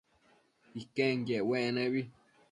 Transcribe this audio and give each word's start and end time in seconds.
Iquenquiec 0.81 1.45
uec 1.49 1.67
nebi 1.75 2.01